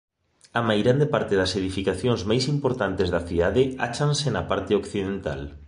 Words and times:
A 0.59 0.61
maior 0.67 0.97
parte 1.13 1.33
das 1.41 1.51
edificacións 1.61 2.21
máis 2.29 2.43
importantes 2.55 3.07
da 3.13 3.21
cidade 3.29 3.63
áchanse 3.87 4.27
na 4.31 4.43
parte 4.51 4.71
occidental. 4.81 5.41